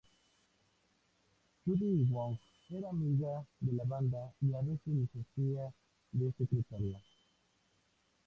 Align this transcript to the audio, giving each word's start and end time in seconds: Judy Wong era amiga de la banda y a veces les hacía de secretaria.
Judy 1.63 2.07
Wong 2.09 2.39
era 2.73 2.89
amiga 2.89 3.45
de 3.59 3.73
la 3.73 3.83
banda 3.83 4.33
y 4.41 4.51
a 4.51 4.59
veces 4.61 4.81
les 4.95 5.09
hacía 5.15 5.71
de 6.13 6.31
secretaria. 6.31 6.99